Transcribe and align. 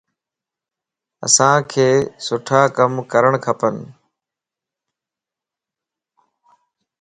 اسانک 1.25 1.71
سٺا 2.25 2.61
ڪم 2.75 2.93
ڪرڻ 3.11 3.33
کپن. 3.45 3.75